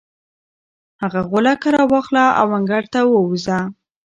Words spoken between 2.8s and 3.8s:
ته ووځه.